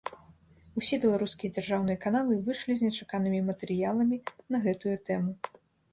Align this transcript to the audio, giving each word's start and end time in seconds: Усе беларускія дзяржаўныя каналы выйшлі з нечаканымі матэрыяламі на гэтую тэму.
Усе 0.79 0.95
беларускія 1.03 1.51
дзяржаўныя 1.57 2.01
каналы 2.05 2.39
выйшлі 2.47 2.73
з 2.79 2.89
нечаканымі 2.89 3.45
матэрыяламі 3.51 4.17
на 4.57 4.63
гэтую 4.65 4.95
тэму. 5.11 5.31